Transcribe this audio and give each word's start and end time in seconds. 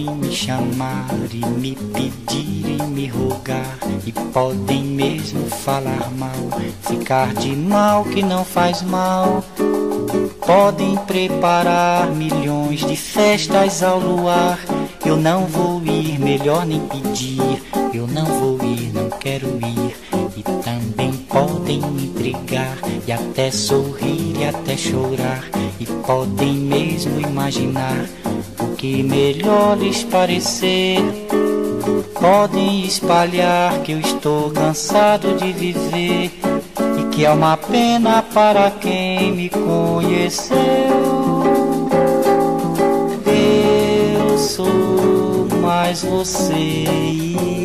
me 0.00 0.32
chamar 0.32 1.06
e 1.30 1.44
me 1.44 1.76
pedir 1.76 2.78
e 2.80 2.82
me 2.82 3.06
rogar. 3.08 3.78
E 4.06 4.12
podem 4.12 4.84
mesmo 4.84 5.44
falar 5.50 6.10
mal, 6.12 6.32
ficar 6.80 7.34
de 7.34 7.54
mal 7.54 8.04
que 8.04 8.22
não 8.22 8.44
faz 8.44 8.80
mal. 8.82 9.44
Podem 10.46 10.96
preparar 11.06 12.10
milhões 12.10 12.80
de 12.80 12.96
festas 12.96 13.82
ao 13.82 13.98
luar. 13.98 14.58
Eu 15.04 15.16
não 15.16 15.44
vou 15.46 15.82
ir, 15.84 16.18
melhor 16.18 16.64
nem 16.64 16.80
pedir. 16.88 17.62
Eu 17.92 18.06
não 18.06 18.24
vou 18.24 18.58
ir, 18.66 18.92
não 18.94 19.10
quero 19.10 19.46
ir. 19.58 19.96
E 20.36 20.42
também 20.42 21.12
podem 21.28 21.78
intrigar 21.78 22.78
e 23.06 23.12
até 23.12 23.50
sorrir 23.50 24.38
e 24.38 24.44
até 24.46 24.74
chorar. 24.74 25.44
E 25.78 25.84
podem 25.84 26.54
mesmo 26.54 27.20
imaginar 27.20 28.08
que 28.82 29.00
melhor 29.00 29.78
lhes 29.78 30.02
parecer. 30.02 30.98
Podem 32.20 32.84
espalhar 32.84 33.80
que 33.82 33.92
eu 33.92 34.00
estou 34.00 34.50
cansado 34.50 35.36
de 35.36 35.52
viver 35.52 36.32
e 36.98 37.04
que 37.12 37.24
é 37.24 37.30
uma 37.30 37.56
pena 37.56 38.24
para 38.34 38.72
quem 38.72 39.30
me 39.30 39.48
conheceu. 39.48 40.56
Eu 43.24 44.36
sou 44.36 45.46
mais 45.62 46.02
você. 46.02 47.61